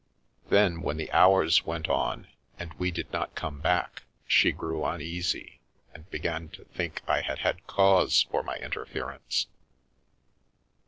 Then, 0.49 0.81
when 0.81 0.97
the 0.97 1.11
hours 1.11 1.63
went 1.63 1.87
on 1.87 2.27
and 2.57 2.73
we 2.79 2.89
did 2.89 3.11
not 3.13 3.35
come 3.35 3.59
back, 3.61 4.01
she 4.25 4.51
grew 4.51 4.83
uneasy, 4.83 5.59
and 5.93 6.09
began 6.09 6.49
to 6.57 6.65
think 6.65 7.03
I 7.07 7.21
had 7.21 7.37
had 7.37 7.67
cause 7.67 8.23
for 8.23 8.41
my 8.41 8.55
interference. 8.55 9.45